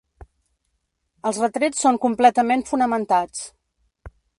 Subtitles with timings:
[1.31, 3.49] Els retrets són completament fonamentats.